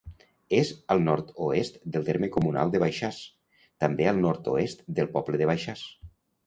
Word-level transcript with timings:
És 0.59 0.69
al 0.95 1.03
nord-oest 1.07 1.77
del 1.97 2.09
terme 2.09 2.31
comunal 2.37 2.73
de 2.77 2.83
Baixàs, 2.85 3.21
també 3.85 4.13
al 4.15 4.27
nord-oest 4.27 4.85
del 5.01 5.15
poble 5.19 5.45
de 5.45 5.55
Baixàs. 5.55 5.91